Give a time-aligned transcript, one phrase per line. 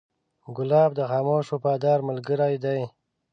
[0.55, 2.79] ګلاب د خاموش وفادار ملګری دی.